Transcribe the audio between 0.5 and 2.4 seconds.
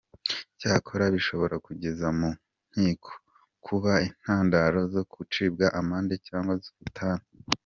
Cyakora bishobora kukugeza mu